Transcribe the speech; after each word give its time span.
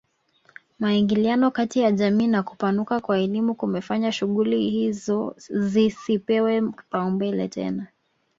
Maingiliano 0.79 1.51
ya 1.57 1.65
kijamii 1.67 2.27
na 2.27 2.43
kupanuka 2.43 2.99
kwa 2.99 3.17
elimu 3.19 3.55
kumefanya 3.55 4.11
shughuli 4.11 4.69
hizo 4.69 5.35
zisipewe 5.49 6.71
kipaumbele 6.71 7.47
tena 7.47 7.87